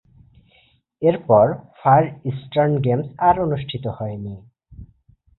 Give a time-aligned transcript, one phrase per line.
[1.01, 1.47] এর পর
[1.79, 4.35] Far Eastern Games আর অনুষ্ঠিত হয়নি।